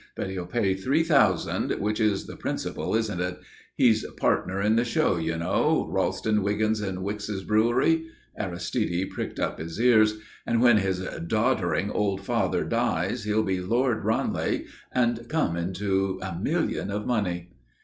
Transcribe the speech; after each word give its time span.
"But 0.15 0.31
he'll 0.31 0.47
pay 0.47 0.73
three 0.73 1.03
thousand, 1.03 1.69
which 1.79 1.99
is 1.99 2.25
the 2.25 2.35
principal, 2.35 2.95
isn't 2.95 3.21
it? 3.21 3.39
He's 3.75 4.03
partner 4.17 4.59
in 4.59 4.75
the 4.75 4.83
show, 4.83 5.17
you 5.17 5.37
know, 5.37 5.87
Ralston, 5.91 6.41
Wiggins, 6.41 6.81
and 6.81 7.03
Wix's 7.03 7.43
Brewery" 7.43 8.07
Aristide 8.35 9.11
pricked 9.11 9.39
up 9.39 9.59
his 9.59 9.79
ears 9.79 10.17
"and 10.43 10.59
when 10.59 10.77
his 10.77 11.07
doddering 11.27 11.91
old 11.91 12.21
father 12.25 12.63
dies 12.63 13.25
he'll 13.25 13.43
be 13.43 13.61
Lord 13.61 14.03
Ranelagh 14.03 14.63
and 14.91 15.29
come 15.29 15.55
into 15.55 16.19
a 16.23 16.33
million 16.35 16.89
of 16.89 17.05
money." 17.05 17.51